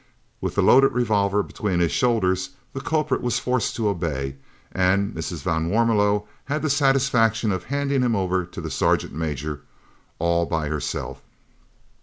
[0.41, 4.37] With the loaded revolver between his shoulders, the culprit was forced to obey,
[4.71, 5.43] and Mrs.
[5.43, 9.61] van Warmelo had the satisfaction of handing him over to the sergeant major
[10.17, 11.21] "all by herself."